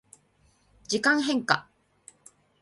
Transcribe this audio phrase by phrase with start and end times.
[0.87, 1.69] 時間変化